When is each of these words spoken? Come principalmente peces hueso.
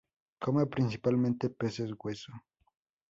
Come 0.39 0.65
principalmente 0.65 1.51
peces 1.51 1.91
hueso. 2.03 2.33